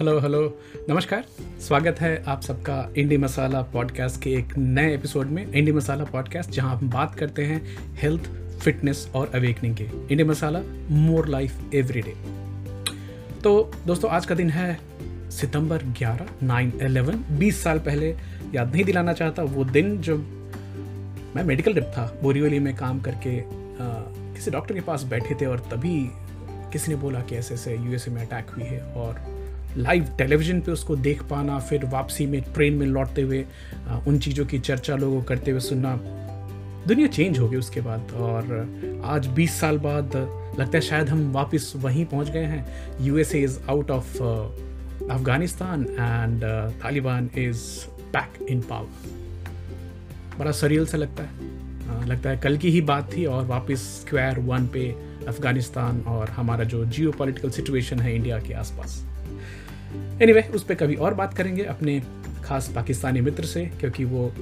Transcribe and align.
Hello 0.00 0.20
hello 0.20 0.60
नमस्कार। 0.88 1.24
स्वागत 1.60 2.00
है 2.00 2.24
आप 2.26 2.42
सबका 2.42 2.92
इंडी 2.96 3.16
मसाला 3.16 3.62
पॉडकास्ट 3.62 4.22
के 4.22 4.30
एक 4.30 4.58
नए 4.58 4.94
एपिसोड 4.94 5.26
में 5.26 5.52
इंडी 5.52 5.72
मसाला 5.72 6.04
पॉडकास्ट 6.04 6.50
जहाँ 6.50 6.76
हम 6.76 6.90
बात 6.90 7.14
करते 7.14 7.44
हैं 7.44 7.78
हेल्थ 7.94 8.22
फिटनेस 8.60 9.10
और 9.14 9.30
अवेकनिंग 9.34 9.76
के। 9.76 9.84
Indie 9.84 10.24
Masala 10.24 10.60
more 10.90 11.28
life 11.28 11.74
every 11.74 12.00
day 12.00 12.14
तो 13.40 13.72
दोस्तों 13.86 14.10
आज 14.10 14.26
का 14.26 14.34
दिन 14.34 14.50
है 14.50 14.80
सितंबर 15.30 15.78
11 15.78 16.22
9 16.44 16.70
11 16.82 17.40
20 17.40 17.52
साल 17.52 17.78
पहले 17.78 18.16
याद 18.54 18.72
नहीं 18.72 18.84
दिलाना 18.84 19.12
चाहता 19.12 19.42
वो 19.42 19.64
दिन 19.64 20.00
जब 20.00 20.18
मैं 21.36 21.44
मेडिकल 21.44 21.72
रिप 21.72 21.84
था 21.84 22.18
बोरीवली 22.22 22.58
में 22.58 22.76
काम 22.76 23.00
करके 23.00 23.40
आ, 23.40 23.44
किसी 24.34 24.50
डॉक्टर 24.50 24.74
के 24.74 24.80
पास 24.80 25.02
बैठे 25.02 25.34
थे 25.34 25.46
और 25.46 25.58
तभी 25.58 26.10
किसी 26.72 26.92
ने 26.92 26.98
बोला 26.98 27.20
कि 27.20 27.36
ऐसे 27.36 27.54
ऐसे 27.54 27.76
यूएसए 27.76 28.10
में 28.10 28.26
अटैक 28.26 28.50
हुई 28.50 28.64
है 28.64 28.80
और 28.80 29.37
लाइव 29.78 30.06
टेलीविज़न 30.18 30.60
पे 30.60 30.72
उसको 30.72 30.96
देख 30.96 31.22
पाना, 31.22 31.58
फिर 31.58 31.84
वापसी 31.86 32.26
में 32.26 32.40
ट्रेन 32.44 32.74
में 32.74 32.86
लौटते 32.86 33.22
हुए 33.22 33.44
उन 34.06 34.18
चीज़ों 34.18 34.46
की 34.46 34.58
चर्चा 34.58 34.96
लोगों 34.96 35.22
करते 35.22 35.50
हुए 35.50 35.60
सुनना। 35.60 35.94
दुनिया 36.86 37.08
चेंज 37.08 37.38
हो 37.38 37.48
गई 37.48 37.56
उसके 37.56 37.80
बाद 37.80 38.12
और 38.12 39.02
आज 39.04 39.26
20 39.36 39.58
साल 39.60 39.78
बाद 39.78 40.16
लगता 40.58 40.76
है 40.76 40.80
शायद 40.80 41.08
हम 41.08 41.30
वापस 41.32 41.72
वहीं 41.76 42.04
पहुँच 42.04 42.30
गए 42.30 42.44
हैं। 42.44 42.66
U 43.00 43.18
S 43.18 43.34
is 43.34 43.58
out 43.68 43.90
of 43.90 44.22
Afghanistan 44.22 45.82
and 45.82 46.44
Taliban 46.82 47.30
is 47.38 47.62
back 48.12 48.46
in 48.50 48.60
power 48.60 50.36
बड़ा 50.38 50.50
सरियल 50.52 50.86
सा 50.86 50.98
लगता 50.98 51.22
है। 51.22 52.06
लगता 52.06 52.30
है 52.30 52.36
कल 52.36 52.56
की 52.56 52.70
ही 52.70 52.80
बात 52.80 53.12
थी 53.16 53.24
और 53.26 53.44
वापस 53.46 53.82
स्क्वायर 54.00 54.38
वन 54.40 54.66
पे 54.66 54.88
अफ़गानिस्तान 55.28 56.00
और 56.08 56.30
हमारा 56.30 56.64
जो 56.64 56.84
जियो 56.84 57.12
पोलिटिकल 57.12 57.50
सिचुएशन 57.50 58.00
है 58.00 58.14
इंडिया 58.16 58.38
के 58.38 58.54
आसपास। 58.54 59.02
एनीवे 60.22 60.40
anyway, 60.40 60.56
उस 60.56 60.64
पर 60.64 60.74
कभी 60.74 60.94
और 60.94 61.14
बात 61.14 61.34
करेंगे 61.34 61.62
अपने 61.62 62.02
खास 62.44 62.72
पाकिस्तानी 62.74 63.20
मित्र 63.20 63.44
से 63.44 63.66
क्योंकि 63.66 64.04
वो 64.04 64.34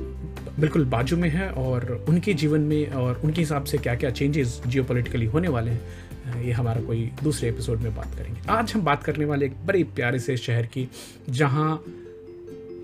बिल्कुल 0.61 0.85
बाजू 0.85 1.17
में 1.17 1.29
है 1.29 1.51
और 1.51 2.07
उनके 2.09 2.35
जीवन 2.35 2.61
में 2.61 2.93
और 2.93 3.21
उनके 3.25 3.41
हिसाब 3.41 3.65
से 3.65 3.79
क्या 3.79 3.95
क्या 3.95 4.11
चेंजेस 4.11 4.63
जियो 4.67 5.31
होने 5.31 5.49
वाले 5.49 5.71
हैं 5.71 6.43
ये 6.43 6.53
हमारा 6.53 6.81
कोई 6.81 7.11
दूसरे 7.23 7.49
एपिसोड 7.49 7.79
में 7.79 7.97
बात 7.97 8.15
करेंगे। 8.15 8.41
आज 8.49 8.73
हम 8.73 8.81
बात 8.81 9.05
करने 9.05 9.25
वाले 9.25 9.47
एक 9.47 9.67
बड़े 9.67 9.85
प्यारे 9.85 10.19
से 10.19 10.37
शहर 10.37 10.67
की 10.67 10.89
जहाँ 11.31 11.85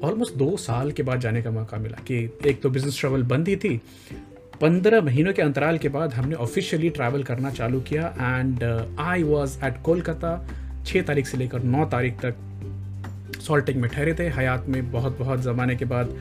ऑलमोस्ट 0.05 0.35
दो 0.35 0.57
साल 0.57 0.93
के 0.93 1.03
बाद 1.03 1.21
जाने 1.21 1.43
का 1.43 1.51
मौका 1.51 1.77
मिला 1.77 2.03
कि 2.03 2.39
एक 2.47 2.63
तो 2.63 2.71
बिज़नेस 2.71 3.01
ट्रेवल 3.01 3.23
बंद 3.23 3.49
ही 3.49 3.57
थी। 3.57 3.81
पंद्रह 4.61 5.01
महीनों 5.01 5.33
के 5.33 5.43
अंतराल 5.43 5.79
के 5.79 5.89
बाद 5.89 6.15
हमने 6.15 6.35
ऑफिशियली 6.35 6.91
ट्रैवल 6.91 7.23
करना 7.23 7.51
चालू 7.51 7.81
किया 7.81 8.15
and 8.21 8.65
I 8.99 9.23
was 9.23 9.65
at 9.65 9.83
Kolkata 9.83 10.49
छः 10.87 11.03
तारीख 11.03 11.27
से 11.27 11.39
लेकर 11.39 11.63
नौ 11.63 11.85
तारीख 11.85 12.15
तक 12.15 12.35
सॉल्टिंग 13.47 13.81
में 13.81 13.91
ठहरे 13.91 14.15
थे। 14.15 14.29
हयात 14.29 14.67
में 14.69 14.91
बहुत 14.93 15.19
बहुत 15.19 15.43
ज़माने 15.43 15.77
के 15.77 15.85
बाद 15.85 16.17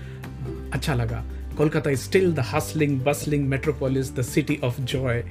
अच्छा 0.74 0.94
लगा। 0.94 1.24
Kolkata 1.58 1.90
is 1.90 2.00
still 2.00 2.34
the 2.34 2.40
hustling 2.40 3.00
bustling 3.02 3.48
metropolis 3.48 4.16
the 4.16 4.22
city 4.22 4.60
of 4.64 4.82
joy 4.82 5.24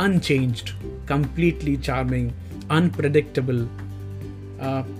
unchanged 0.00 0.70
completely 1.08 1.76
charming 1.76 2.30
unpredictable 2.70 3.68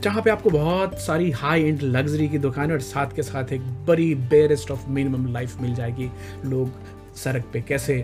जहाँ 0.04 0.22
पे 0.22 0.30
आपको 0.30 0.50
बहुत 0.50 0.98
सारी 1.00 1.30
हाई 1.30 1.62
एंड 1.62 1.82
लग्जरी 1.82 2.28
की 2.28 2.38
दुकानें 2.38 2.72
और 2.74 2.80
साथ 2.80 3.06
के 3.16 3.22
साथ 3.22 3.52
एक 3.52 3.60
बड़ी 3.86 4.14
बेरेस्ट 4.14 4.70
ऑफ़ 4.70 4.88
मिनिमम 4.88 5.32
लाइफ 5.32 5.60
मिल 5.60 5.74
जाएगी। 5.74 6.10
लोग 6.44 7.16
सड़क 7.16 7.44
पे 7.52 7.60
कैसे 7.60 7.98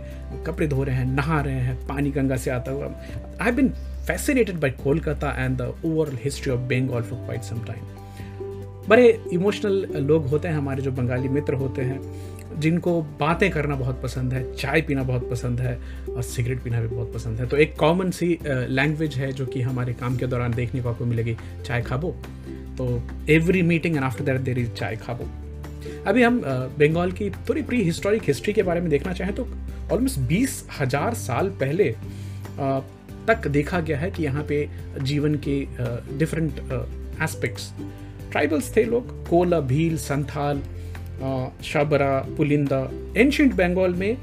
कपड़े 0.47 0.67
धो 0.67 0.85
रहे 0.85 0.95
हैं, 0.95 1.05
नहा 1.05 1.41
रहे 1.41 1.61
हैं, 1.61 1.77
पानी 1.87 2.11
गंगा 2.11 2.37
से 2.37 2.51
आता 2.51 2.73
हुआ। 2.73 2.91
I 3.43 3.53
bin 3.53 3.69
fascinated 4.07 4.61
by 4.61 4.71
Kolkata 4.71 5.31
and 5.39 5.57
the 5.59 5.75
overall 5.85 6.19
history 6.25 6.53
of 6.53 6.61
Bengal 6.61 7.03
for 7.03 7.19
quite 7.19 7.43
some 7.43 7.65
time 7.65 8.06
बड़े 8.89 9.09
इमोशनल 9.33 9.87
लोग 9.99 10.27
होते 10.27 10.49
हैं, 10.49 10.55
हमारे 10.57 10.83
जो 10.83 10.91
बंगाली 10.93 11.29
मित्र 11.29 11.55
होते 11.55 11.83
हैं, 11.83 12.01
जिनको 12.61 13.01
बातें 13.21 13.51
करना 13.51 13.75
बहुत 13.77 14.01
पसंद 14.03 14.33
है, 14.33 14.43
चाय 14.55 14.81
पीना 14.83 15.03
बहुत 15.03 15.29
पसंद 15.31 15.61
है 15.61 15.79
और 16.09 16.23
सिगरेट 16.25 16.63
पीना 16.63 16.81
भी 16.81 16.89
बहुत 16.89 17.13
पसंद 17.15 17.41
है। 17.41 17.47
तो 17.47 17.57
एक 17.57 17.75
कॉमन 17.79 18.11
सी 18.11 18.39
लैंग्वेज 18.45 19.15
है 19.15 19.33
जो 19.33 19.47
कि 19.47 19.63
हमारे 19.63 19.93
काम 19.95 20.17
के 20.17 20.27
दौरान 20.27 20.55
देखने 20.55 20.83
को 20.83 20.89
आपको 20.89 21.05
मिलेगी, 21.05 21.37
चाय 21.65 21.83
खाबो। 21.83 22.15
तो 22.79 23.03
every 23.31 23.63
meeting 23.63 23.97
and 23.97 24.05
after 24.05 24.25
that 24.25 24.41
there 24.41 24.59
is 24.59 24.71
चाय 24.73 24.97
खाबो। 24.97 25.29
अभी 26.07 26.23
हम 26.23 26.41
बंगाल 26.79 27.13
की 27.13 27.31
थोड़ी 27.49 27.63
प्री 27.63 27.83
हिस्टोरिक 27.83 28.23
हिस्ट्री 28.27 28.53
के 28.53 28.63
बारे 28.63 28.81
में 28.81 28.89
देखना 28.91 29.13
चाहें 29.13 29.35
तो 29.35 29.47
ऑलमोस्ट 29.93 30.19
बीस 30.29 30.65
हज़ार 30.81 31.15
साल 31.17 31.49
पहले 31.61 31.91
तक 33.29 33.47
देखा 33.49 33.81
गया 33.81 33.99
है 33.99 34.11
कि 34.11 34.25
यहाँ 34.25 34.45
पे 34.49 34.69
जीवन 35.03 35.35
के 35.47 35.61
डिफरेंट 36.19 36.59
एस्पेक्ट्स 37.23 37.73
ट्राइबल्स 38.31 38.77
थे 38.77 38.85
लोग 38.85 39.11
कोला 39.29 39.61
भील 39.73 39.97
संथाल 39.99 40.63
शाबरा 41.65 42.19
पुलिंदा 42.37 42.81
एंशंट 43.17 43.55
बंगाल 43.55 43.95
में 43.95 44.17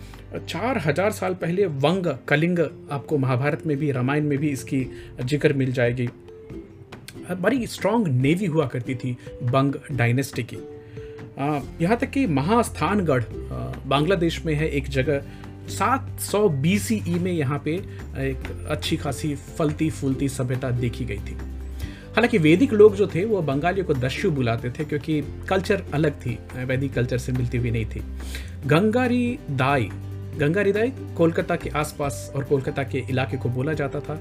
चार 0.48 0.78
हज़ार 0.86 1.12
साल 1.12 1.34
पहले 1.34 1.66
वंग 1.66 2.08
कलिंग 2.28 2.60
आपको 2.60 3.18
महाभारत 3.18 3.66
में 3.68 3.76
भी, 3.78 3.92
रामायण 3.92 4.24
में 4.24 4.38
भी 4.38 4.50
इसकी 4.50 4.86
ज़िक्र 5.22 5.54
मिल 5.54 5.72
जाएगी। 5.74 6.08
बड़ी 7.32 7.68
स्ट्रांग 7.68 8.08
नेवी 8.08 8.46
हुआ 8.46 8.66
करती 8.68 8.96
थी 8.96 9.16
बंग 9.44 9.76
डायनेस्टी 9.92 10.44
की। 10.44 10.58
यहाँ 11.84 11.98
तक 11.98 12.10
कि 12.10 12.26
महास्थानगढ़ 12.30 13.24
बांग्लादेश 13.88 14.46
में 14.46 14.54
है 14.54 14.70
एक 14.70 14.88
जगह। 14.90 15.22
700 15.70 16.48
BCE 16.64 17.18
में 17.20 17.32
यहाँ 17.32 17.62
पे 17.66 17.72
एक 18.22 18.68
अच्छी 18.70 18.98
खासी 18.98 19.34
फलती 19.58 19.90
फूलती 19.90 20.30
सभ्यता 20.30 20.72
देखी 20.72 21.06
गई 21.06 21.18
थी। 21.18 21.38
हालाँकि 22.16 22.38
वैदिक 22.38 22.74
लोग 22.74 22.96
जो 22.96 23.08
थे, 23.08 23.24
वो 23.26 23.42
बंगालियों 23.42 23.86
को 23.86 23.94
दस्यु 23.94 24.32
बुलाते 24.32 24.70
थे 24.70 24.86
क्योंकि 24.86 25.22
कल्चर 25.50 25.84
अलग 25.94 26.14
थी, 26.22 26.38
वैदिक 26.66 26.94
कल्चर 26.94 27.18
से 27.18 27.32
मिलती 27.32 27.58
हुई 27.58 27.72
नहीं 27.72 27.86
थी। 27.86 28.02
गंगारी 28.66 29.40
दाई 29.52 29.90
गंगारी 30.40 30.72
दाई 30.72 30.92
कोलकाता 31.18 31.56
के 31.56 31.70
आसपास 31.70 32.32
और 32.36 32.44
कोलकाता 32.44 32.84
के 32.84 33.04
इलाके 33.10 33.38
को 33.38 33.50
बोला 33.50 33.74
जाता 33.74 34.00
था। 34.00 34.20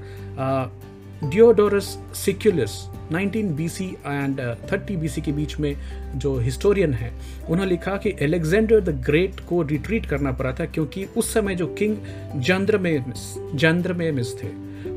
Diodorus 1.23 1.85
Siculus 2.15 2.71
19 3.11 3.51
BC 3.55 3.85
and 4.07 4.39
30 4.71 4.95
BC 4.95 5.21
के 5.21 5.31
बीच 5.31 5.59
में 5.59 5.75
जो 6.15 6.37
हिस्टोरियन 6.37 6.93
है, 6.93 7.11
उन्होंने 7.49 7.69
लिखा 7.71 7.95
कि 7.97 8.13
एलेक्जेंडर 8.21 8.81
द 8.81 8.89
ग्रेट 9.05 9.39
को 9.39 9.61
रिट्रीट 9.61 10.05
करना 10.05 10.31
पड़ा 10.31 10.51
था 10.53 10.65
क्योंकि 10.65 11.05
उस 11.17 11.33
समय 11.33 11.55
जो 11.55 11.67
किंग 11.67 11.97
जंद्रमेमिस 12.41 13.33
जंद्रमेमिस 13.55 14.33
थे 14.43 14.47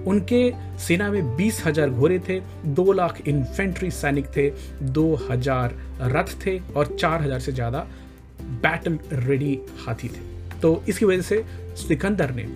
उनके 0.07 0.41
सेना 0.79 1.11
में 1.11 1.37
बीस 1.37 1.63
हज़ार 1.67 1.91
घोड़े 1.91 2.19
थे, 2.29 2.41
दो 2.67 2.93
लाख 2.93 3.21
इन्फेंट्री 3.29 3.91
सैनिक 3.93 4.27
थे, 4.37 4.51
दो 4.83 5.15
हज़ार 5.31 5.75
रथ 6.03 6.35
थे 6.47 6.59
और 6.77 6.97
चार 6.97 7.23
हज़ार 7.23 7.41
से 7.41 7.53
ज़्यादा 7.53 7.87
बैटल 8.63 8.99
रेडी 9.13 9.59
हाथी 9.87 10.09
थे। 10.09 10.61
तो 10.61 10.83
इसकी 10.89 11.05
वजह 11.05 11.23
से 11.23 11.45
सिकंदर 11.79 12.35
ने 12.35 12.47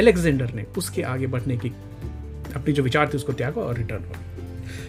एलेक्जेंडर 0.00 0.54
ने 0.54 0.64
उसके 0.78 1.02
आगे 1.04 1.26
बढ़ने 1.26 1.56
की 1.56 1.72
अपनी 2.56 2.72
जो 2.72 2.82
विचार 2.82 3.08
थे, 3.08 3.16
उसको 3.16 3.32
त्यागा 3.32 3.60
और 3.60 3.76
रिटर्न 3.76 4.04
हो 4.04 4.26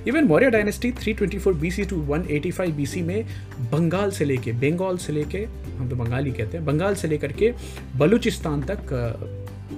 even 0.08 0.24
Maurya 0.24 0.50
dynasty 0.50 0.92
324 0.94 1.54
BC 1.60 1.84
to 1.86 1.98
185 2.08 2.72
BC 2.74 3.02
में 3.02 3.26
बंगाल 3.72 4.12
से 4.12 4.26
लेके, 4.26 4.52
बंगाल 4.52 4.98
से 4.98 5.14
लेके, 5.14 5.38
हम 5.78 5.90
तो 5.90 5.96
बंगाली 5.96 6.32
कहते 6.32 6.58
हैं, 6.58 6.66
बंगाल 6.66 6.96
से 6.96 7.08
लेकर 7.08 7.32
के 7.32 7.54
बलूचिस्तान 7.98 8.62
तक 8.62 8.94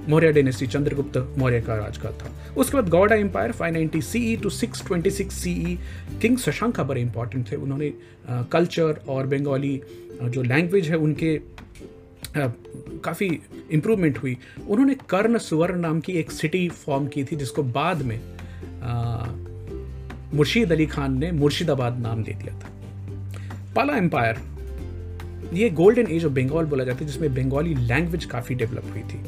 मौर्य 0.09 0.31
डायनेस्टी 0.33 0.67
चंद्रगुप्त 0.67 1.17
मौर्य 1.37 1.61
का 1.61 1.75
राजकाल 1.75 2.13
था। 2.13 2.31
उसके 2.57 2.77
बाद 2.77 2.89
Gauda 2.89 3.15
empire 3.15 3.51
590 3.51 4.01
CE 4.01 4.35
to 4.37 4.49
626 4.49 5.31
CE 5.33 5.77
king 6.21 6.37
Shashanka 6.37 6.83
बड़े 6.83 7.01
इंपॉर्टेंट 7.01 7.51
थे। 7.51 7.55
उन्होंने 7.55 7.93
कल्चर 8.51 9.01
और 9.09 9.27
बंगाली 9.27 9.81
जो 10.23 10.41
लैंग्वेज 10.43 10.89
है 10.89 10.97
उनके 10.97 11.39
काफ़ी 12.37 13.27
इम्प्रूवमेंट 13.71 14.17
हुई। 14.17 14.37
उन्होंने 14.67 14.95
कर्ण 15.09 15.37
सुवर्ण 15.39 15.79
नाम 15.79 15.99
की 15.99 16.13
एक 16.13 16.31
सिटी 16.31 16.67
फॉर्म 16.69 17.07
की 17.07 17.23
थी, 17.23 17.35
जिसको 17.35 17.63
बाद 17.63 18.01
में 18.01 18.19
मुर्शीद 20.33 20.71
अली 20.71 20.85
खान 20.85 21.17
ने 21.19 21.31
मुर्शिदाबाद 21.31 21.99
नाम 21.99 22.23
दे 22.23 22.33
दिया 22.33 22.53
था। 22.53 22.69
पाला 23.75 23.95
एम्पायर 23.97 24.39
ये 25.53 25.69
गोल्डन 25.71 26.07
एज 26.07 26.25
ऑफ़ 26.25 26.33
बंगाल 26.33 26.65
बोला 26.65 26.83
जाता 26.83 26.99
है, 26.99 27.05
जिसमें 27.05 27.33
बंगाली 27.35 27.73
लैंग्वेज 27.75 28.25
काफ़ी 28.25 28.55
डेवलप 28.55 28.85
हुई 28.91 29.01
थी। 29.03 29.19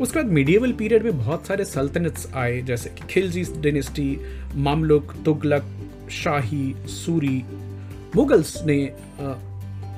उसके 0.00 0.18
बाद 0.18 0.32
मीडिएवल 0.32 0.72
पीरियड 0.72 1.04
में 1.04 1.18
बहुत 1.18 1.46
सारे 1.46 1.64
सल्तनत्स 1.64 2.32
आए, 2.34 2.60
जैसे 2.62 2.90
कि 2.90 3.06
खिलजी 3.10 3.44
डेनेस्टी 3.60 4.18
मामलुक, 4.56 5.14
तुगलक, 5.24 5.64
शाही, 6.12 6.74
सूरी। 6.86 7.44
मुगल्स 8.16 8.62
ने 8.64 8.84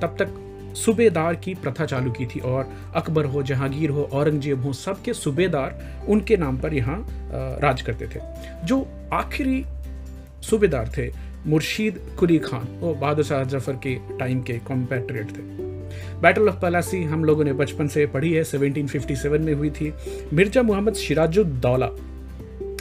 तब 0.03 0.17
तक 0.19 0.35
सूबेदार 0.77 1.35
की 1.35 1.55
प्रथा 1.55 1.85
चालू 1.87 2.11
की 2.11 2.27
थी 2.27 2.41
और 2.41 2.73
अकबर 2.97 3.25
हो, 3.25 3.43
जहांगीर 3.43 3.91
हो, 3.91 4.03
औरंगज़ेब 4.13 4.63
हो, 4.63 4.73
सबके 4.73 5.13
सूबेदार 5.15 6.05
उनके 6.09 6.37
नाम 6.37 6.59
पर 6.59 6.75
यहाँ 6.75 7.05
राज 7.63 7.83
करते 7.83 8.07
थे। 8.07 8.21
जो 8.67 8.87
आखिरी 9.13 9.65
सूबेदार 10.43 10.93
थे, 10.97 11.11
मुर्शीद 11.47 12.01
कुली 12.19 12.39
खान, 12.39 12.67
वो 12.81 12.95
बहादुर 12.95 13.25
शाह 13.25 13.45
ज़फ़र 13.45 13.77
के 13.87 13.95
टाइम 14.19 14.43
के 14.43 14.59
कॉम्पैट्रियट 14.69 15.31
थे। 15.31 15.68
बैटल 16.23 16.49
ऑफ़ 16.49 16.61
पलासी 16.61 17.03
हम 17.05 17.25
लोगों 17.25 17.45
ने 17.45 17.53
बचपन 17.53 17.89
से 17.89 18.07
पढ़ी 18.07 18.33
है। 18.33 18.45
1757 18.45 19.41
में 19.41 19.53
हुई 19.55 19.71
थी। 19.71 19.93
मिर्ज़ा 20.33 20.63
मोहम्मद 20.63 20.95
सिराजुद्दौला, 20.97 21.87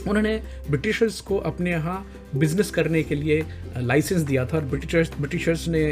उन्होंने 0.10 0.36
ब्रिटिशर्स 0.70 1.20
को 1.22 1.38
अपने 1.46 1.72
यहाँ 1.72 2.06
बिज़नेस 2.36 2.70
करने 2.72 3.02
के 3.04 3.16
लिए 3.16 3.44
लाइसेंस 3.78 4.22
दिया 4.22 4.46
था 4.46 4.58
और 4.58 4.64
ब्रिटिशर्स 4.66 5.12
ब्रिटिशर्स 5.20 5.68
ने 5.68 5.84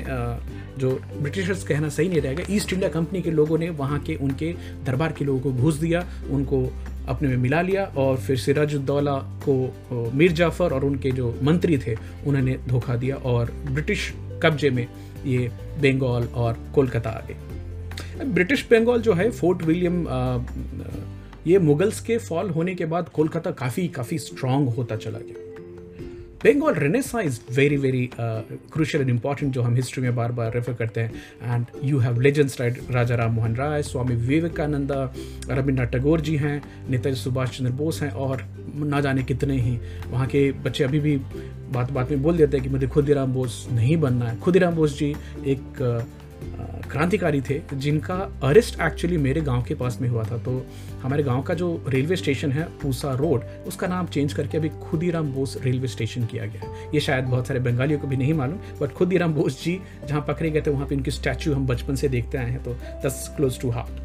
जो 0.80 0.90
ब्रिटिशर्स 1.22 1.64
कहना 1.64 1.90
सही 1.90 2.10
नहीं 2.10 2.22
रहेगा 2.22 2.44
ईस्ट 2.50 2.74
इंडिया 2.74 2.90
कंपनी 2.90 3.22
के 3.22 3.32
लोगों 3.32 3.58
ने 3.58 3.70
वहाँ 3.72 4.00
के 4.00 4.16
उनके 4.16 4.54
दरबार 4.86 5.12
के 5.18 5.26
लोगों 5.26 5.40
को 5.42 5.52
घूस 5.54 5.76
दिया, 5.76 6.06
उनको 6.32 6.66
अपने 7.08 7.28
में 7.30 7.38
मिला 7.38 7.62
लिया 7.62 7.84
और 7.98 8.18
फिर 8.18 8.38
सिराजुद्दौला 8.38 9.16
को 9.48 10.12
मीर 10.16 10.32
जाफ़र 10.32 10.74
और 10.74 10.86
उनके 10.86 11.12
जो 11.12 11.34
मंत्री 11.44 11.78
थे, 11.78 11.96
उन्होंने 12.28 12.58
धोखा 12.68 12.96
दिया 12.96 13.16
और 13.16 13.52
ब्रिटिश 13.72 14.14
कब्जे 14.44 14.70
में 14.70 14.88
ये 15.26 15.48
बंगाल 15.82 16.28
और 16.36 16.60
कोलकाता 16.76 17.10
आ 17.10 17.22
गए 17.28 17.36
ब्रिटिश 18.26 18.68
बंगाल 18.72 19.02
जो 19.02 19.14
है, 19.14 19.30
फोर्ट 19.32 19.64
विलियम 19.64 20.06
ये 21.48 21.58
मुगल्स 21.60 22.00
के 22.02 22.18
फॉल 22.18 22.50
होने 22.50 22.76
के 22.76 22.86
बाद 22.86 23.10
कोलकाता 23.10 23.52
काफ़ी 23.54 23.88
काफ़ी 23.88 24.18
स्ट्रांग 24.20 24.68
होता 24.70 24.96
चला 24.96 25.20
गया। 25.20 25.44
Bengal 26.44 26.74
renaissance 26.74 27.22
is 27.22 27.40
very 27.52 27.78
very 27.78 28.10
crucial 28.20 29.02
and 29.02 29.10
important 29.10 29.54
जो 29.54 29.62
हम 29.62 29.76
हिस्ट्री 29.76 30.04
में 30.04 30.16
बार 30.16 30.32
बार 30.32 30.54
रेफर 30.54 30.74
करते 30.74 31.02
हैं। 31.02 31.12
And 31.44 31.66
you 31.84 32.00
have 32.00 32.20
legends 32.22 32.60
right 32.62 32.80
Raja 32.92 33.16
Ram 33.16 33.34
Mohan 33.34 33.56
Roy, 33.56 33.84
Swami 33.84 34.16
Vivekananda, 34.16 34.92
Rabindranath 35.50 35.92
Tagore 35.92 36.22
ji 36.22 36.36
हैं, 36.36 36.62
नेताजी 36.90 37.16
सुभाष 37.16 37.58
चंद्र 37.58 37.72
बोस 37.74 38.02
हैं 38.02 38.12
और 38.12 38.44
ना 38.76 39.02
जाने 39.02 39.24
कितने 39.24 39.60
ही। 39.62 39.78
वहाँ 40.10 40.28
के 40.28 40.52
बच्चे 40.64 40.84
अभी 40.84 41.00
भी 41.00 41.16
बात 41.74 41.92
बात 41.92 42.12
में 42.12 42.22
बोल 42.24 42.38
देते 42.38 42.58
हैं 42.58 42.66
कि 42.66 42.72
मुझे 42.72 42.88
खुदीराम 42.88 43.34
बोस 43.34 43.68
नहीं 43.72 43.98
बनना 43.98 44.26
है। 44.26 44.40
खुदीराम 44.40 44.76
बोस 44.76 44.98
जी 45.00 45.16
एक 45.48 45.82
क्रांतिकारी 46.92 47.40
थे, 47.42 47.60
जिनका 47.74 48.16
अरेस्ट 48.44 48.80
एक्चुअली 48.82 49.18
मेरे 49.18 49.42
गाँव 49.42 49.64
के 49.64 49.76
पास 49.76 49.98
में 50.02 50.08
हुआ 50.10 50.24
था। 50.24 50.38
तो 50.38 50.66
हमारे 51.02 51.24
गाँव 51.24 51.42
का 51.42 51.54
जो 51.54 51.70
रेलवे 51.88 52.16
स्टेशन 52.16 52.52
है, 52.52 52.64
पूसा 52.82 53.14
रोड, 53.14 53.44
उसका 53.68 53.88
नाम 53.88 54.08
चेंज 54.08 54.34
करके 54.34 54.58
अभी 54.58 54.70
खुदीराम 54.82 55.32
बोस 55.34 55.58
रेलवे 55.64 55.88
स्टेशन 55.88 56.26
किया 56.26 56.46
गया 56.46 56.62
है। 56.62 56.90
ये 56.94 57.00
शायद 57.00 57.26
बहुत 57.26 57.48
सारे 57.48 57.60
बंगालियों 57.60 58.00
को 58.00 58.08
भी 58.08 58.18
नहीं 58.18 58.34
मालूम 58.34 58.60
बट 58.82 58.94
खुदीराम 58.94 59.34
बोस 59.34 59.64
जी 59.64 59.80
जहाँ 60.08 60.26
पकड़े 60.28 60.50
गए 60.50 60.62
थे, 60.62 60.72
वहाँ 60.72 60.88
पे 60.88 60.96
उनकी 60.96 61.12
स्टैचू 61.12 61.54
हम 61.54 61.68
बचपन 61.68 61.96
से 61.96 62.10
देखते 62.10 62.38
आए 62.38 62.50
हैं। 62.52 62.64
तो 62.64 62.78
दस 63.06 63.34
क्लोज 63.38 63.60
टू 63.62 63.70
हार्ट 63.70 64.05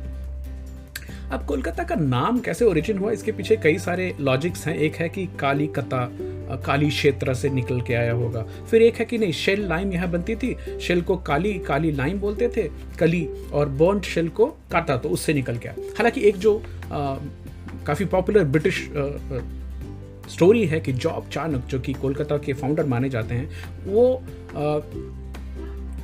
अब 1.32 1.44
कोलकाता 1.47 1.85
का 1.85 1.94
नाम 1.94 2.38
कैसे 2.41 2.65
ओरिजिन 2.65 2.99
हुआ, 2.99 3.11
इसके 3.12 3.32
पीछे 3.32 3.56
कई 3.56 3.79
सारे 3.79 4.15
लॉजिक्स 4.21 4.67
हैं। 4.67 4.75
एक 4.77 4.94
है 4.97 5.09
कि 5.09 5.27
काली 5.41 5.67
कता 5.69 6.09
काली 6.67 6.88
क्षेत्र 6.88 7.35
से 7.35 7.49
निकल 7.49 7.81
के 7.81 7.94
आया 7.94 8.12
होगा। 8.12 8.43
फिर 8.71 8.82
एक 8.82 8.94
है 8.94 9.05
कि 9.05 9.19
नहीं 9.19 9.32
शेल 9.32 9.67
लाइम 9.69 9.93
यहाँ 9.93 10.11
बनती 10.11 10.37
थी। 10.37 10.56
शेल 10.81 11.03
को 11.03 11.17
काली 11.19 11.53
काली 11.59 11.93
लाइम 11.93 12.19
बोलते 12.21 12.49
थे, 12.49 12.69
कली 12.99 13.27
और 13.53 13.69
बॉन्ड 13.69 14.03
शेल 14.05 14.29
को 14.29 14.47
काटा 14.73 14.97
तो 14.97 15.09
उससे 15.09 15.35
निकल 15.35 15.56
गया 15.56 15.75
हालाँकि 15.99 16.21
एक 16.29 16.37
जो 16.37 16.61
काफ़ी 16.93 18.05
पॉपुलर 18.06 18.44
ब्रिटिश 18.47 18.88
स्टोरी 20.31 20.65
है 20.67 20.81
कि 20.81 20.93
जॉब 20.94 21.29
चाणक 21.33 21.65
जो 21.67 21.79
कि 21.81 21.93
कोलकाता 21.93 22.37
के 22.38 22.53
फाउंडर 22.53 22.85
माने 22.87 23.09
जाते 23.09 23.35
हैं, 23.35 23.49
वो 23.87 24.23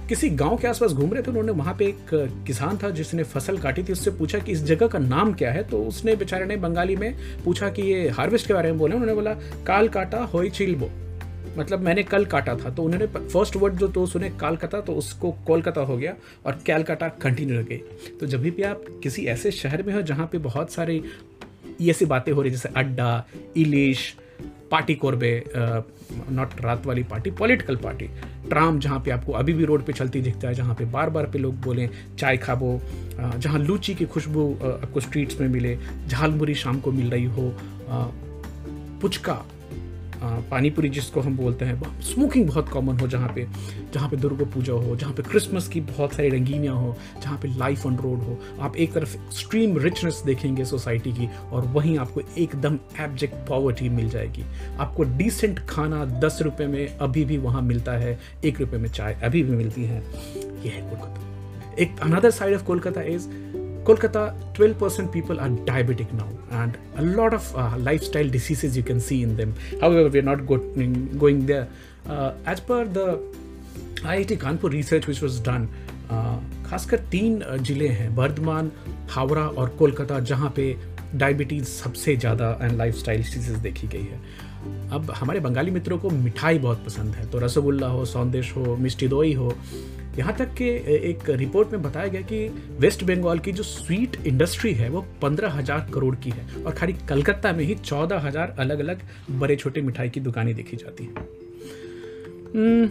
किसी 0.08 0.28
गाँव 0.30 0.56
के 0.56 0.68
आसपास 0.68 0.92
घूम 0.92 1.12
रहे 1.12 1.22
थे, 1.22 1.28
उन्होंने 1.28 1.52
वहाँ 1.52 1.74
पे 1.78 1.86
एक 1.86 2.10
किसान 2.46 2.78
था 2.78 2.90
जिसने 2.90 3.22
फ़सल 3.24 3.58
काटी 3.58 3.82
थी, 3.82 3.92
उससे 3.92 4.10
पूछा 4.10 4.38
कि 4.38 4.52
इस 4.52 4.62
जगह 4.64 4.86
का 4.86 4.98
नाम 4.98 5.32
क्या 5.34 5.50
है 5.52 5.62
तो 5.62 5.82
उसने 5.84 6.14
बेचारे 6.16 6.44
ने 6.46 6.56
बंगाली 6.56 6.96
में 6.96 7.16
पूछा 7.44 7.68
कि 7.68 7.82
ये 7.82 8.08
हार्वेस्ट 8.10 8.46
के 8.46 8.54
बारे 8.54 8.70
में 8.70 8.78
बोले, 8.78 8.94
उन्होंने 8.94 9.14
बोला, 9.14 9.34
काल 9.66 9.88
काटा 9.88 10.22
होई 10.24 10.50
चिलबो। 10.50 10.90
मतलब 11.58 11.80
मैंने 11.80 12.02
कल 12.02 12.24
काटा 12.24 12.54
था 12.56 12.70
तो 12.70 12.82
उन्होंने 12.82 13.06
फ़र्स्ट 13.06 13.56
वर्ड 13.56 13.74
जो 13.74 13.86
तो 13.88 14.04
सुने 14.06 14.28
कालकाता 14.40 14.80
तो 14.80 14.94
उसको 14.94 15.30
कोलकाता 15.46 15.80
हो 15.80 15.96
गया 15.96 16.14
और 16.46 16.58
कैलकाटा 16.66 17.08
कंटिन्यू 17.22 17.56
रह 17.56 17.62
गई। 17.62 17.76
तो 18.20 18.26
जब 18.26 18.42
भी 18.42 18.62
आप 18.62 18.84
किसी 19.02 19.24
ऐसे 19.26 19.50
शहर 19.52 19.82
में 19.82 19.92
हो 19.94 20.02
जहाँ 20.02 20.28
पे 20.32 20.38
बहुत 20.38 20.72
सारी 20.72 21.02
ऐसी 21.82 22.04
बातें 22.06 22.30
हो 22.32 22.42
रही 22.42 22.50
जैसे 22.50 22.68
अड्डा, 22.76 23.24
इलिश 23.56 24.14
पार्टी 24.70 24.94
कोरबे 24.94 25.32
नॉट 26.30 26.60
रात 26.60 26.86
वाली 26.86 27.02
पार्टी 27.02 27.30
पॉलिटिकल 27.30 27.76
पार्टी 27.76 28.06
ट्राम 28.48 28.78
जहाँ 28.80 29.00
पे 29.00 29.10
आपको 29.10 29.32
अभी 29.32 29.52
भी 29.52 29.64
रोड 29.64 29.84
पे 29.84 29.92
चलती 29.92 30.20
दिखता 30.20 30.48
है, 30.48 30.54
जहाँ 30.54 30.74
पे 30.74 30.84
बार 30.84 31.10
बार 31.10 31.26
पे 31.30 31.38
लोग 31.38 31.60
बोलें, 31.60 31.88
चाय 32.18 32.36
खाबो 32.36 32.80
जहाँ 33.18 33.58
लूची 33.58 33.94
की 33.94 34.04
खुशबू 34.06 34.52
आपको 34.64 35.00
स्ट्रीट्स 35.00 35.40
में 35.40 35.48
मिले, 35.48 35.76
झालमुरी 36.08 36.54
शाम 36.54 36.80
को 36.80 36.92
मिल 36.92 37.10
रही 37.10 37.24
हो 37.24 37.52
पुचका 39.00 39.42
पानीपुरी 40.22 40.88
जिसको 40.88 41.20
हम 41.20 41.36
बोलते 41.36 41.64
हैं 41.64 42.00
स्मोकिंग 42.02 42.46
बहुत 42.46 42.68
कॉमन 42.68 42.98
हो 42.98 43.08
जहाँ 43.08 43.32
पे 43.34 43.46
जहाँ 43.94 44.08
पे 44.08 44.16
दुर्गा 44.16 44.44
पूजा 44.44 44.72
हो, 44.72 44.96
जहाँ 44.96 45.12
पे 45.12 45.22
क्रिसमस 45.22 45.68
की 45.68 45.80
बहुत 45.80 46.12
सारी 46.12 46.28
रंगीनियाँ 46.28 46.74
हो, 46.74 46.96
जहाँ 47.22 47.38
पे 47.42 47.48
लाइफ 47.48 47.86
ऑन 47.86 47.96
रोड 47.96 48.18
हो। 48.18 48.38
आप 48.60 48.76
एक 48.76 48.92
तरफ़ 48.92 49.14
एक्सट्रीम 49.16 49.78
रिचनेस 49.78 50.22
देखेंगे 50.26 50.64
सोसाइटी 50.64 51.12
की 51.12 51.28
और 51.52 51.66
वहीं 51.66 51.98
आपको 51.98 52.20
एकदम 52.38 52.78
एब्जेक्ट 53.00 53.34
पॉवर्टी 53.48 53.88
मिल 53.88 54.08
जाएगी। 54.08 54.44
आपको 54.78 55.02
डिसेंट 55.02 55.58
खाना 55.58 56.04
दस 56.04 56.38
रुपये 56.42 56.66
में 56.66 56.98
अभी 56.98 57.24
भी 57.24 57.38
वहाँ 57.38 57.62
मिलता 57.62 57.92
है, 57.92 58.18
एक 58.44 58.60
रुपये 58.60 58.78
में 58.78 58.88
चाय 58.88 59.20
अभी 59.22 59.42
भी 59.42 59.56
मिलती 59.56 59.84
है। 59.84 60.02
यह 60.64 60.72
है 60.72 60.80
कोलकाता। 60.80 61.74
एक 61.82 62.00
another 62.02 62.30
side 62.30 62.54
of 62.54 62.64
Kolkata 62.64 63.02
is 63.02 63.28
Kolkata, 63.86 64.34
12% 64.54 65.12
people 65.12 65.38
are 65.38 65.48
diabetic 65.48 66.12
now, 66.12 66.28
and 66.50 66.76
a 66.96 67.02
lot 67.02 67.32
of 67.32 67.44
uh, 67.56 67.76
lifestyle 67.78 68.28
diseases 68.28 68.76
you 68.76 68.82
can 68.82 69.00
see 69.00 69.22
in 69.22 69.36
them. 69.36 69.54
However, 69.80 70.08
we're 70.08 70.22
not 70.22 70.44
go- 70.44 70.58
going 71.18 71.46
there. 71.46 71.68
Uh, 72.06 72.32
as 72.46 72.60
per 72.60 72.84
the 72.86 73.20
IIT 73.96 74.38
Kanpur 74.38 74.72
research 74.72 75.06
which 75.06 75.20
was 75.20 75.38
done, 75.40 75.68
uh, 76.10 76.36
खासकर 76.66 76.98
तीन 77.10 77.38
ज़िले 77.62 77.88
हैं 77.88 78.14
बर्धमान 78.14 78.70
हावड़ा 79.10 79.46
और 79.48 79.68
कोलकाता 79.78 80.18
जहाँ 80.30 80.52
पे 80.56 80.64
diabetes 81.14 81.64
सबसे 81.66 82.16
ज़्यादा 82.16 82.50
and 82.62 82.72
life 82.78 82.94
style 82.98 83.22
disease 83.22 83.58
देखी 83.62 83.86
गई 83.88 84.04
है 84.04 84.20
अब 84.92 85.10
हमारे 85.16 85.40
बंगाली 85.40 85.70
मित्रों 85.70 85.98
को 85.98 86.10
मिठाई 86.10 86.58
बहुत 86.58 86.84
पसंद 86.86 87.14
है 87.14 87.30
तो 87.30 87.38
रसगुल्ला 87.38 87.86
हो 87.88 88.04
सौंदेश 88.04 88.54
हो 88.56 88.76
मिष्टी 88.76 89.08
दोई 89.08 89.32
हो 89.34 89.52
यहाँ 90.18 90.34
तक 90.36 90.54
कि 90.54 90.68
एक 91.10 91.28
रिपोर्ट 91.30 91.72
में 91.72 91.82
बताया 91.82 92.08
गया 92.08 92.20
कि 92.22 92.48
वेस्ट 92.80 93.04
बंगाल 93.04 93.38
की 93.38 93.52
जो 93.52 93.62
स्वीट 93.62 94.16
इंडस्ट्री 94.26 94.72
है 94.74 94.88
वो 94.90 95.04
पंद्रह 95.22 95.52
हज़ार 95.52 95.86
करोड़ 95.94 96.14
की 96.16 96.30
है 96.30 96.62
और 96.64 96.74
खाली 96.74 96.92
कलकत्ता 97.08 97.52
में 97.52 97.64
ही 97.64 97.74
चौदह 97.74 98.26
हज़ार 98.26 98.54
अलग 98.58 98.80
अलग 98.80 99.00
बड़े 99.40 99.56
छोटे 99.56 99.80
मिठाई 99.82 100.10
की 100.10 100.20
दुकानें 100.20 100.54
देखी 100.54 100.76
जाती 100.76 101.04
हैं। 101.04 101.14
हम्म, 102.54 102.88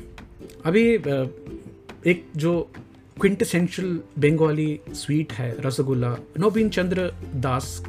अभी 0.66 0.84
एक 2.12 2.26
जो 2.36 2.60
क्विंटेसेंशियल 3.18 4.00
बंगाली 4.20 4.80
स्वीट 4.96 5.34
है 5.34 5.56
रसगुल्ला 5.62 6.16
नोबिन 6.40 6.70
चंद्र 6.70 7.12
दास 7.38 7.84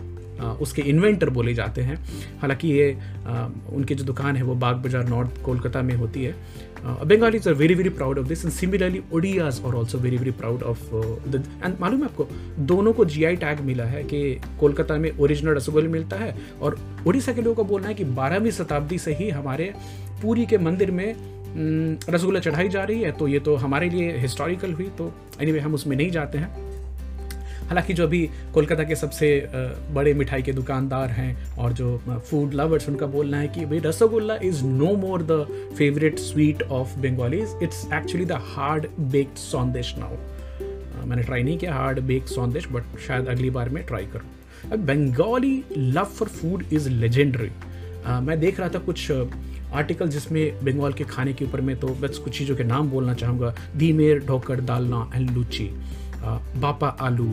उसके 0.61 0.83
इन्वेंटर 0.83 1.31
बोले 1.31 1.53
जाते 1.55 1.83
हैं। 1.83 1.97
हालाँकि 2.41 2.69
ये 2.69 2.93
उनकी 3.73 3.95
जो 3.95 4.05
दुकान 4.05 4.37
है 4.37 4.43
वो 4.43 4.55
बाग 4.55 4.77
बाज़ार 4.83 5.09
नॉर्थ 5.09 5.43
कोलकाता 5.45 5.83
में 5.83 5.95
होती 5.95 6.25
है। 6.25 6.35
Bengalis 6.87 7.49
are 7.49 7.55
very 7.55 7.75
very 7.75 7.89
proud 7.89 8.19
of 8.19 8.27
this 8.27 8.45
and 8.45 8.55
similarly 8.55 9.03
Odias 9.13 9.61
are 9.67 9.75
also 9.75 9.99
very 9.99 10.17
very 10.17 10.31
proud 10.31 10.63
of 10.63 10.81
the 11.29 11.61
and 11.65 11.75
मालूम 11.81 12.01
है 12.01 12.05
आपको 12.05 12.29
दोनों 12.59 12.93
को 12.93 13.05
जीआई 13.05 13.37
टैग 13.37 13.61
मिला 13.61 13.85
है 13.85 14.05
कि 14.05 14.41
कोलकाता 14.61 14.97
में 14.97 15.19
ओरिजिनल 15.19 15.53
रसगुल्ला 15.53 15.91
मिलता 15.91 16.17
है 16.17 16.37
और 16.63 16.79
उड़ीसा 17.07 17.33
के 17.33 17.43
लोगों 17.43 17.65
का 17.65 17.69
बोलना 17.69 17.89
है 17.89 17.95
कि 17.95 18.05
बारहवीं 18.05 18.51
शताब्दी 18.51 18.99
से 18.99 19.15
ही 19.15 19.31
हमारे 19.31 19.73
पूरी 20.23 20.47
के 20.47 20.59
मंदिर 20.59 20.91
में 20.91 21.15
रसगुल्ला 22.11 22.41
चढ़ाई 22.41 22.69
जा 22.69 22.85
रही 22.85 23.01
है 23.01 23.13
तो 23.13 23.29
ये 23.29 23.39
तो 23.39 23.57
हमारे 23.57 23.91
लिए 23.91 24.17
हिस्टोरिकल 24.19 24.73
हुई 24.73 24.85
तो 24.85 25.15
एनी 25.41 25.47
anyway, 25.47 25.67
हम 25.67 25.75
उसमें 25.75 25.97
नहीं 25.97 26.11
जाते 26.11 26.39
हैं। 26.39 26.76
हालाँकि 27.69 27.95
जो 27.95 28.05
अभी 28.05 28.21
कोलकाता 28.55 28.85
के 28.85 28.97
सबसे 28.97 29.29
बड़े 29.95 30.13
मिठाई 30.15 30.43
के 30.43 30.53
दुकानदार 30.53 31.11
हैं 31.11 31.57
और 31.57 31.73
जो 31.73 31.97
फ़ूड 32.31 32.55
लवर्स 32.55 32.89
उनका 32.89 33.07
बोलना 33.15 33.39
है 33.39 33.49
कि 33.49 33.65
भाई 33.67 33.79
rasgulla 33.87 34.35
is 34.45 34.65
no 34.65 34.95
more 34.97 35.23
the 35.31 35.47
favourite 35.79 36.19
sweet 36.19 36.63
of 36.63 36.97
Bengalis 37.01 37.59
it's 37.63 37.87
actually 37.95 38.25
the 38.25 38.41
hard 38.55 38.87
baked 39.13 39.39
sandesh 39.39 39.95
now 39.99 41.07
मैंने 41.07 41.23
ट्राई 41.23 41.43
नहीं 41.43 41.59
किया 41.59 41.75
हार्ड 41.75 42.01
बेक 42.07 42.29
सौंदेश 42.29 42.69
बट 42.73 42.99
शायद 43.07 43.27
अगली 43.29 43.51
बार 43.51 43.69
मैं 43.69 43.85
ट्राई 43.87 44.07
करूँ। 44.13 44.71
अब 44.73 44.87
Bengali 44.87 45.63
love 45.77 46.05
for 46.05 46.29
food 46.29 46.65
is 46.73 46.89
legendary 46.91 47.51
मैं 48.23 48.39
देख 48.41 48.61
रहा 48.61 48.69
था 48.69 48.79
कुछ 48.81 49.11
आर्टिकल 49.11 50.09
जिसमें 50.09 50.65
बंगाल 50.65 50.93
के 50.93 51.05
खाने 51.05 51.33
के 51.33 51.45
ऊपर 51.45 51.61
में 51.61 51.75
तो 51.81 51.89
बस 52.03 52.19
कुछ 52.25 52.39
चीज़ों 52.39 52.57
के 52.57 52.65
नाम 52.65 52.91
बोलना 52.91 53.15
चाहूँगा। 53.15 53.55
धीमेर 53.77 54.25
ढोकर 54.27 54.61
दालना 54.63 55.11
एंड 55.15 55.31
लूची। 55.31 55.69
बापा 56.61 56.89
आलू। 57.01 57.31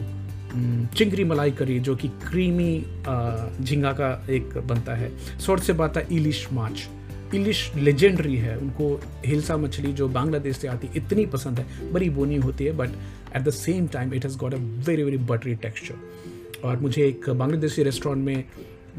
चिंगरी 0.96 1.24
मलाई 1.24 1.52
करी 1.52 1.80
जो 1.80 1.96
कि 1.96 2.08
क्रीमी 2.08 2.74
झींगा 3.62 3.92
का 3.92 4.10
एक 4.30 4.58
बनता 4.68 4.96
है। 4.96 5.12
सोर 5.40 5.60
से 5.60 5.74
बात 5.74 5.98
है 5.98 6.08
इलिश 6.12 6.48
माछ 6.54 6.88
इलिश 7.36 7.72
लेजेंडरी 7.76 8.36
है। 8.38 8.58
उनको 8.58 9.00
हिलसा 9.26 9.58
मछली 9.58 9.94
जो 9.94 10.08
बांग्लादेश 10.10 10.58
से 10.58 10.68
आती 10.68 10.90
इतनी 10.98 11.26
पसंद 11.28 11.60
है। 11.60 11.92
बड़ी 11.94 12.10
बोनी 12.10 12.36
होती 12.38 12.66
है 12.66 12.72
but 12.78 12.90
at 13.36 13.42
the 13.42 13.50
same 13.52 13.88
time 13.88 14.14
it 14.14 14.26
has 14.26 14.38
got 14.38 14.54
a 14.54 14.58
very 14.88 15.04
very 15.04 15.18
buttery 15.26 15.56
texture 15.56 16.62
और 16.64 16.80
मुझे 16.80 17.08
एक 17.08 17.30
बांग्लादेशी 17.30 17.84
रेस्टोरेंट 17.84 18.26
में 18.26 18.44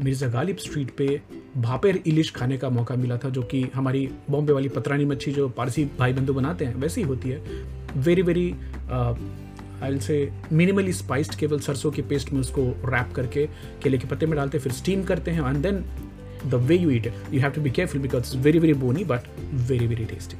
मिर्ज़ा 0.03 0.27
गालिब 0.27 0.57
स्ट्रीट 0.57 0.89
पे 0.97 1.21
भापेर 1.57 2.01
इलिश 2.07 2.31
खाने 2.31 2.57
का 2.57 2.69
मौका 2.69 2.95
मिला 2.95 3.17
था, 3.17 3.29
जो 3.29 3.41
कि 3.41 3.61
हमारी 3.75 4.07
बॉम्बे 4.29 4.53
वाली 4.53 4.69
पतरानी 4.69 5.05
मच्छी 5.05 5.31
जो 5.31 5.47
पारसी 5.49 5.85
भाई 5.99 6.13
बंधु 6.13 6.33
बनाते 6.33 6.65
हैं, 6.65 6.75
वैसी 6.75 7.01
होती 7.01 7.29
है। 7.29 7.41
Very 7.97 8.21
very 8.21 8.49
I 9.83 9.99
say 9.99 10.17
minimally 10.51 10.93
spiced 10.93 11.35
केवल 11.35 11.59
सरसों 11.59 11.91
के 11.91 12.01
पेस्ट 12.01 12.31
में 12.33 12.39
उसको 12.39 12.65
रैप 12.85 13.13
करके 13.15 13.45
केले 13.83 13.97
के 13.97 14.07
पत्ते 14.07 14.25
में 14.25 14.35
डालते 14.35 14.59
फिर 14.59 14.71
स्टीम 14.71 15.03
करते 15.03 15.31
हैं 15.31 15.49
and 15.49 15.57
then 15.63 15.83
the 16.49 16.55
way 16.67 16.77
you 16.77 16.91
eat 16.91 17.07
you 17.33 17.41
have 17.41 17.51
to 17.51 17.61
be 17.61 17.71
careful 17.71 18.05
because 18.07 18.25
it's 18.25 18.43
very 18.45 18.59
very 18.59 18.77
bony 18.83 19.07
but 19.11 19.31
वेरी 19.69 20.07
tasty. 20.07 20.37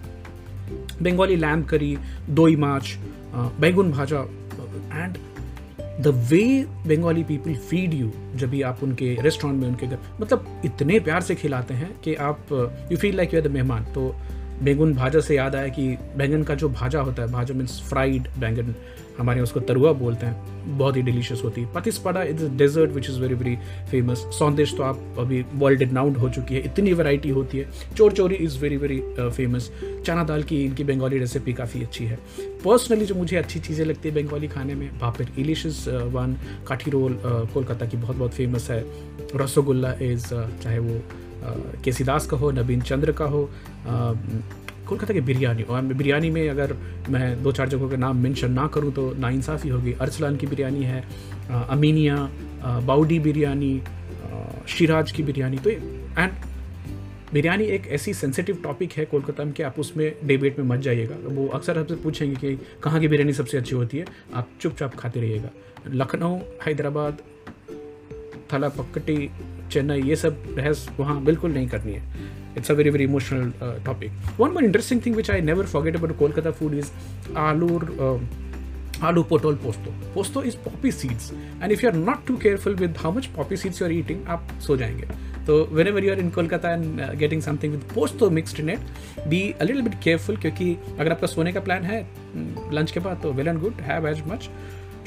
Bengali 1.02 1.38
lamb 1.38 1.64
curry, 1.66 1.98
doi 2.34 2.56
mach, 2.56 2.92
uh, 3.34 3.50
begun 3.60 3.92
bhaja 3.92 4.20
and 4.94 5.18
the 6.02 6.08
way 6.30 6.44
Bengali 6.88 7.24
people 7.24 7.56
feed 7.70 7.94
you 7.94 8.12
जब 8.36 8.50
भी 8.50 8.62
आप 8.62 8.80
उनके 8.84 9.16
restaurant 9.22 9.60
में 9.62 9.68
उनके 9.68 9.88
घर 9.88 10.00
मतलब 10.22 10.62
इतने 10.66 11.00
प्यार 11.00 11.22
से 11.22 11.36
खिलाते 11.36 11.74
हैं 11.74 11.90
कि 12.04 12.16
आप 12.30 12.48
you 12.92 12.98
feel 12.98 13.16
like 13.18 13.34
you 13.34 13.40
are 13.40 13.48
the 13.48 13.52
mehmaan 13.52 13.84
तो 13.84 14.16
बैंगन 14.64 14.94
भाजा 14.94 15.20
से 15.20 15.36
याद 15.36 15.56
आया 15.56 15.68
कि 15.70 15.88
बैंगन 16.18 16.44
का 16.44 16.56
जो 16.56 16.70
भाजा 16.72 17.00
होता 17.00 17.22
है, 17.22 17.32
भाजा 17.32 17.54
मीन्स 17.54 17.82
फ्राइड 17.90 18.28
बैंगन, 18.40 18.74
हमारे 19.18 19.42
उसको 19.42 19.60
तरुआ 19.60 19.92
बोलते 19.94 20.26
हैं, 20.26 20.78
बहुत 20.78 20.96
ही 20.98 21.02
डिलीशियस 21.02 21.42
होती 21.44 21.62
है। 21.62 21.74
Patisapta 21.74 22.24
is 22.24 22.46
dessert 22.58 22.92
which 22.92 23.10
is 23.10 23.20
very 23.20 23.36
very 23.36 23.56
famous 23.92 24.26
sandesh 24.38 24.76
तो 24.78 24.84
आप 24.84 25.16
अभी 25.20 25.44
वर्ल्ड 25.54 25.92
नाउंड 25.92 26.18
हो 26.18 26.30
चुकी 26.30 26.56
है, 26.56 26.62
इतनी 26.62 26.94
वैरायटी 26.94 27.30
होती 27.30 27.58
है। 27.58 27.70
चोर 27.98 28.12
चोरी 28.12 28.36
इज़ 28.36 28.58
वेरी 28.60 28.78
वेरी 28.78 29.00
फ़ेमस 29.20 29.72
चना 30.06 30.24
दाल 30.24 30.44
की, 30.44 30.64
इनकी 30.66 30.84
बंगाली 30.84 31.20
रेसिपी 31.20 31.54
काफ़ी 31.54 31.84
अच्छी 31.84 32.06
है। 32.06 32.20
पर्सनली 32.66 33.06
जो 33.06 33.16
मुझे 33.16 33.38
अच्छी 33.38 33.60
चीज़ें 33.60 33.86
लगती 33.86 34.10
है 34.10 34.16
बंगाली 34.16 34.48
खाने 34.48 34.76
में 34.76 34.88
पापिर 35.00 35.32
delicious 35.40 35.88
one 35.88 36.38
kathi 36.68 36.92
roll 36.92 37.20
Kolkata 37.54 37.86
की 37.86 37.98
बहुत 37.98 38.16
बहुत 38.16 38.34
फ़ेमस 38.34 38.70
है। 38.70 38.84
रसोगुल्ला 39.36 39.94
इज़ 40.02 40.28
चाहे 40.64 40.80
वो 40.80 41.02
केसीदास 41.84 42.26
का 42.28 42.38
हो, 42.38 42.52
नवीन 42.52 42.82
चंद्र 42.82 43.12
का 43.12 43.26
हो 43.26 43.50
कोलकाता 44.88 45.14
की 45.14 45.22
बिरयानी 45.22 45.64
और 45.64 45.82
बिरयानी 45.84 46.30
में 46.30 46.50
अगर 46.50 46.76
मैं 47.10 47.44
दो 47.44 47.52
चार 47.52 47.70
जगहों 47.70 47.90
के 47.90 47.98
नाम 47.98 48.18
मेंशन 48.18 48.52
ना 48.52 48.66
करूँ 48.68 48.92
तो 48.94 49.14
नाइंसाफ़ी 49.14 49.70
होगी। 49.70 49.94
अरसलान 49.94 50.36
की 50.38 50.48
बिरयानी 50.48 50.84
है 50.84 51.04
अमीनिया 51.70 52.18
बाउडी 52.86 53.20
बिरयानी 53.20 53.82
शिराज 54.68 55.12
की 55.12 55.24
बिरयानी। 55.24 55.58
तो 55.58 55.70
एंड 55.70 56.32
बिरयानी 57.34 57.64
एक 57.66 57.88
ऐसी 57.88 58.14
सेंसिटिव 58.14 58.60
टॉपिक 58.64 58.92
है 58.92 59.06
कोलकाता 59.06 59.44
में 59.44 59.54
कि 59.54 59.64
आप 59.64 59.80
उसमें 59.80 60.12
डिबेट 60.24 60.60
में 60.60 60.66
मत 60.66 60.80
जाइएगा। 60.80 61.16
वो 61.26 61.48
अक्सर 61.48 61.80
आपसे 61.80 61.96
पूछेंगे 61.96 62.36
कि 62.36 62.56
कहाँ 62.84 63.00
की 63.00 63.08
बिरयानी 63.08 63.34
सबसे 63.34 63.58
अच्छी 63.58 63.76
होती 63.76 63.98
है, 63.98 64.06
आप 64.34 64.50
चुपचाप 64.62 64.96
खाते 64.96 65.20
रहिएगा। 65.20 65.50
लखनऊ, 65.88 66.38
हैदराबाद, 66.66 67.18
थला 68.54 68.70
पक्कटी 68.70 69.30
चेन्नई, 69.72 70.02
ये 70.02 70.16
सब 70.16 70.44
बहस 70.56 70.88
वहाँ 71.00 71.24
बिल्कुल 71.26 71.52
नहीं 71.54 71.68
करनी 71.68 71.94
है। 71.94 72.34
It's 72.58 72.72
a 72.72 72.74
very 72.74 72.90
very 72.90 73.04
emotional 73.04 73.52
topic 73.86 74.12
one 74.40 74.52
more 74.52 74.64
interesting 74.64 75.02
thing 75.06 75.16
which 75.16 75.32
I 75.32 75.42
never 75.42 75.66
forget 75.66 75.96
about 75.96 76.18
Kolkata 76.18 76.52
food 76.52 76.74
is 76.74 76.92
Alur 77.38 77.84
aloo 79.04 79.24
potol 79.30 79.56
posto 79.64 79.94
posto 80.14 80.44
is 80.44 80.56
poppy 80.66 80.92
seeds 80.92 81.32
and 81.34 81.72
if 81.72 81.86
you 81.86 81.90
are 81.90 81.96
not 81.98 82.26
too 82.28 82.38
careful 82.38 82.76
with 82.76 82.98
how 82.98 83.12
much 83.14 83.26
poppy 83.36 83.58
seeds 83.58 83.82
you 83.82 83.88
are 83.88 83.94
eating 83.94 84.28
आप 84.28 84.48
सो 84.68 84.78
जाएँगे। 84.78 85.08
तो 85.48 85.58
whenever 85.88 86.04
you 86.04 86.12
are 86.12 86.20
in 86.20 86.30
Kolkata 86.30 86.72
and 86.74 87.02
getting 87.18 87.42
something 87.42 87.74
with 87.74 87.82
posto 87.94 88.30
mixed 88.30 88.60
in 88.60 88.70
it 88.70 89.28
be 89.28 89.42
a 89.52 89.64
little 89.64 89.82
bit 89.82 90.00
careful 90.04 90.38
क्योंकि 90.38 90.76
अगर 91.00 91.12
आपका 91.12 91.28
सोने 91.28 91.54
का 91.54 91.60
plan 91.60 91.84
है 91.84 92.02
लंच 92.74 92.92
के 92.92 93.00
बाद 93.00 93.20
तो 93.24 93.34
well 93.34 93.48
and 93.48 93.60
good 93.62 93.82
have 93.82 94.08
as 94.08 94.24
much 94.28 94.50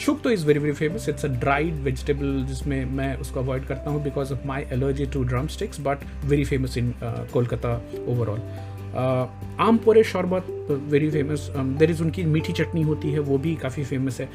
shukto 0.01 0.31
is 0.31 0.47
very 0.47 0.59
very 0.59 0.73
famous 0.75 1.09
it's 1.09 1.25
a 1.25 1.29
dried 1.41 1.75
vegetable 1.85 2.45
जिसमें 2.49 2.85
मैं 2.97 3.17
उसको 3.21 3.41
अवॉइड 3.41 3.65
करता 3.67 3.91
हूँ 3.91 4.03
because 4.05 4.33
of 4.33 4.47
my 4.47 4.65
allergy 4.73 5.07
to 5.07 5.23
drumsticks 5.47 5.81
but 5.81 6.05
very 6.25 6.45
famous 6.45 6.77
in 6.79 6.95
Kolkata 7.33 7.75
overall 8.09 8.41
aam 9.61 9.77
pora 9.85 10.03
sharbat 10.05 10.47
very 10.91 11.11
famous 11.11 11.51
there 11.57 11.91
is 11.91 12.03
उनकी 12.03 12.25
मीठी 12.25 12.53
चटनी 12.53 12.83
होती 12.83 13.11
है, 13.13 13.19
वो 13.21 13.39
भी 13.39 13.55
काफ़ी 13.57 13.85
फ़ेमस 13.85 14.21
है. 14.21 14.27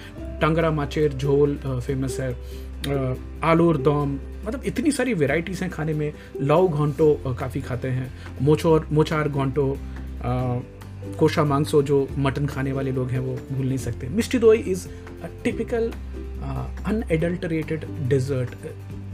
टंगरा 0.41 0.72
माचेर 0.72 1.13
झोल 1.13 1.58
फ़ेमस 1.65 2.20
है. 2.20 2.32
आलूर 3.43 3.77
दम 3.77 4.20
मतलब 4.46 4.63
इतनी 4.65 4.91
सारी 4.91 5.13
वेराइटीज़ 5.13 5.63
हैं 5.63 5.72
खाने 5.72 5.93
में. 5.93 6.13
लाउ 6.41 6.67
घंटो 6.67 7.13
काफ़ी 7.39 7.62
खाते 7.62 7.88
हैं. 7.88 8.12
मोचोर, 8.41 8.88
मोचार 8.91 9.29
घंटो 9.29 9.65
कोशा 11.19 11.43
मांगसो 11.43 11.81
जो 11.83 12.07
मटन 12.17 12.45
खाने 12.45 12.72
वाले 12.72 12.91
लोग 12.91 13.10
हैं, 13.10 13.19
वो 13.19 13.38
भूल 13.51 13.67
नहीं 13.67 13.77
सकते। 13.79 14.07
Mishti 14.10 14.39
doi 14.39 14.57
is 14.60 14.88
a 14.88 15.27
typical 15.43 15.91
unadulterated 16.88 17.86
dessert 18.10 18.55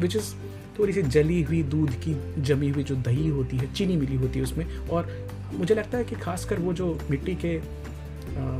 which 0.01 0.15
is 0.15 0.33
थोड़ी 0.79 0.93
सी 0.93 1.01
जली 1.03 1.41
हुई, 1.41 1.61
दूध 1.65 1.91
की 2.05 2.15
जमी 2.41 2.69
हुई 2.69 2.83
जो 2.83 2.95
दही 2.97 3.27
होती 3.29 3.57
है, 3.57 3.73
चीनी 3.73 3.97
मिली 3.97 4.15
होती 4.15 4.39
है 4.39 4.43
उसमें। 4.43 4.65
और 4.87 5.11
मुझे 5.53 5.75
लगता 5.75 5.97
है 5.97 6.03
कि 6.03 6.15
खासकर 6.15 6.59
वो 6.59 6.73
जो 6.73 6.97
मिट्टी 7.11 7.35
के 7.35 7.57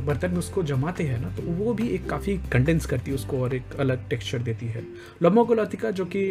बर्तन 0.06 0.30
में 0.30 0.38
उसको 0.38 0.62
जमाते 0.62 1.04
हैं 1.04 1.20
ना 1.20 1.28
तो 1.36 1.42
वो 1.54 1.72
भी 1.74 1.88
एक 1.88 2.08
काफ़ी 2.10 2.36
कंडेंस 2.52 2.86
करती 2.86 3.10
है 3.10 3.14
उसको 3.14 3.38
और 3.38 3.54
एक 3.54 3.74
अलग 3.80 4.08
टेक्सचर 4.08 4.38
देती 4.40 4.66
है। 4.66 4.82
लम्बो 5.22 5.44
को 5.44 5.54
जो 5.92 6.04
कि 6.04 6.22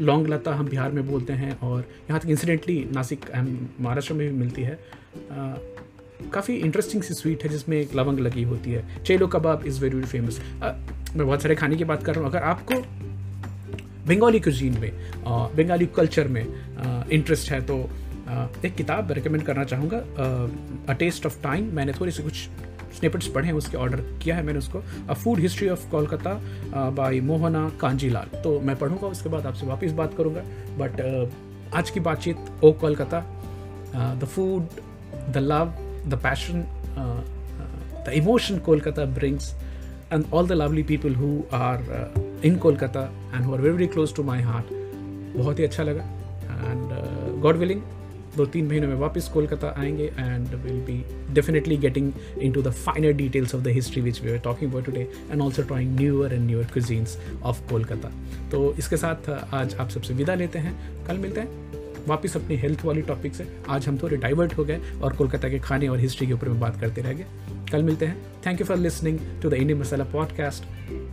लौंग 0.00 0.26
लता 0.28 0.54
हम 0.54 0.68
बिहार 0.68 0.92
में 0.92 1.06
बोलते 1.08 1.32
हैं 1.32 1.58
और 1.60 1.80
यहाँ 2.10 2.20
तक 2.20 2.28
इंसिडेंटली 2.28 2.78
नासिक 2.92 3.24
महाराष्ट्र 3.80 4.14
में 4.14 4.28
भी 4.28 4.38
मिलती 4.38 4.62
है। 4.62 4.78
काफ़ी 6.30 6.56
इंटरेस्टिंग 6.56 7.02
सी 7.02 7.14
स्वीट 7.14 7.42
है 7.44 7.48
जिसमें 7.50 7.76
एक 7.76 7.94
लवंग 7.96 8.18
लगी 8.20 8.42
होती 8.44 8.72
है। 8.72 9.02
Chelo 9.04 9.26
kebab 9.28 9.66
is 9.66 9.80
very 9.80 9.94
very 9.94 10.06
famous 10.08 10.40
मैं 10.62 11.26
बहुत 11.26 11.42
सारे 11.42 11.54
खाने 11.54 11.76
की 11.76 11.84
बात 11.84 12.02
कर 12.02 12.14
रहा 12.14 12.24
हूँ। 12.24 12.30
अगर 12.30 12.42
आपको 12.44 12.74
बंगाली 14.06 14.40
क्यूजीन 14.40 14.78
में 14.80 14.90
बंगाली 15.56 15.86
कल्चर 15.96 16.28
में 16.28 16.42
इंटरेस्ट 16.42 17.50
है 17.52 17.60
तो 17.66 17.78
एक 18.64 18.74
किताब 18.74 19.12
रिकमेंड 19.12 19.44
करना 19.44 19.64
चाहूँगा। 19.64 19.98
अ 20.88 20.92
टेस्ट 20.98 21.26
ऑफ़ 21.26 21.42
टाइम 21.42 21.74
मैंने 21.74 21.92
थोड़ी 21.92 22.12
सी 22.12 22.22
कुछ 22.22 22.48
स्निपेट्स 22.92 23.26
पढ़े 23.28 23.46
हैं, 23.46 23.54
उसके 23.54 23.76
ऑर्डर 23.76 24.00
किया 24.22 24.36
है 24.36 24.42
मैंने 24.42 24.58
उसको। 24.58 24.82
A 25.08 25.14
food 25.14 25.38
history 25.40 25.68
of 25.68 25.88
Kolkata 25.90 26.34
by 26.92 27.20
Mohona 27.22 27.68
Kanjilal 27.80 28.40
तो 28.42 28.58
मैं 28.60 28.76
पढ़ूँगा, 28.78 29.06
उसके 29.08 29.28
बाद 29.28 29.46
आपसे 29.46 29.66
वापस 29.66 29.92
बात 29.92 30.14
करूँगा। 30.16 30.42
बट 30.78 31.00
आज 31.74 31.90
की 31.90 32.00
बातचीत, 32.00 32.36
ओ 32.64 32.72
Kolkata 32.74 33.20
the 34.20 34.24
food 34.24 34.66
the 35.32 35.38
love 35.38 35.72
the 36.08 36.16
passion, 36.16 36.66
uh, 36.96 37.20
uh, 37.60 38.04
the 38.04 38.16
emotion 38.16 38.60
Kolkata 38.60 39.06
brings, 39.14 39.54
and 40.10 40.26
all 40.30 40.44
the 40.44 40.56
lovely 40.56 40.82
people 40.82 41.10
who 41.10 41.46
are 41.52 41.80
uh, 41.98 42.20
in 42.42 42.58
Kolkata 42.58 43.08
and 43.32 43.44
who 43.44 43.54
are 43.54 43.58
very, 43.58 43.74
very 43.74 43.88
close 43.88 44.12
to 44.12 44.22
my 44.22 44.40
heart. 44.40 44.72
बहुत 45.36 45.58
ही 45.58 45.64
अच्छा 45.64 45.82
लगा। 45.82 46.02
And 46.70 47.40
God 47.42 47.56
willing 47.56 47.80
दो 48.36 48.44
तीन 48.46 48.66
महीनों 48.68 48.88
में 48.88 48.94
वापस 48.96 49.28
कोलकाता 49.28 49.74
आएँगे 49.78 50.04
and 50.18 50.48
will 50.64 50.80
be 50.84 50.94
definitely 51.34 51.76
getting 51.76 52.12
in 52.42 52.52
to 52.52 52.62
the 52.62 52.70
finer 52.70 53.12
details 53.12 53.54
of 53.54 53.62
the 53.62 53.68
history 53.78 54.02
which 54.02 54.22
we 54.22 54.30
are 54.32 54.38
talking 54.44 54.70
about 54.70 54.84
today 54.84 55.08
and 55.30 55.40
also 55.42 55.62
trying 55.62 55.96
newer 56.00 56.34
and 56.34 56.46
newer 56.46 56.66
cuisines 56.72 57.18
of 57.42 57.62
Kolkata 57.70 58.12
तो 58.50 58.74
इसके 58.78 58.96
साथ 58.96 59.30
आज 59.30 59.74
आप 59.74 59.88
सबसे 59.88 60.14
विदा 60.14 60.34
लेते 60.34 60.58
हैं। 60.58 61.04
कल 61.06 61.18
मिलते 61.18 61.40
हैं। 61.40 61.61
वापस 62.08 62.36
अपनी 62.36 62.56
हेल्थ 62.56 62.84
वाली 62.84 63.02
टॉपिक 63.02 63.34
से। 63.34 63.56
आज 63.68 63.86
हम 63.88 63.98
थोड़े 63.98 64.16
डाइवर्ट 64.16 64.58
हो 64.58 64.64
गए 64.64 64.80
और 65.02 65.12
कोलकाता 65.12 65.48
के 65.48 65.58
खाने 65.58 65.88
और 65.88 65.98
हिस्ट्री 65.98 66.26
के 66.26 66.32
ऊपर 66.32 66.48
में 66.48 66.60
बात 66.60 66.80
करते 66.80 67.00
रह 67.00 67.12
गए। 67.12 67.26
कल 67.72 67.82
मिलते 67.82 68.06
हैं। 68.06 68.22
Thank 68.46 68.60
you 68.60 68.66
for 68.66 68.76
listening 68.76 69.18
to 69.42 69.50
the 69.50 69.54
Indian 69.54 69.80
masala 69.80 70.04
podcast 70.04 70.64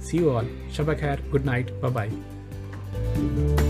see 0.01 0.17
you 0.17 0.29
all 0.29 0.49
Shaba 0.77 0.93
खैर 0.93 1.29
गुड 1.29 1.45
नाइट 1.45 1.71
बाय 1.71 3.68